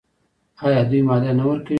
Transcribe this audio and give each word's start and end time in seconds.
آیا 0.65 0.81
دوی 0.89 1.01
مالیه 1.07 1.33
نه 1.39 1.43
ورکوي؟ 1.47 1.69